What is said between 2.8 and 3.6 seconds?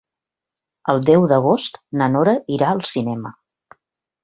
cinema.